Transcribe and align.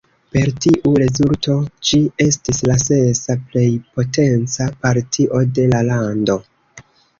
Per 0.35 0.51
tiu 0.65 0.93
rezulto 1.01 1.57
ĝi 1.89 1.99
estis 2.25 2.63
la 2.71 2.79
sesa 2.85 3.37
plej 3.53 3.67
potenca 3.99 4.69
partio 4.87 5.45
de 5.61 5.71
la 5.77 5.85
lando. 5.93 6.41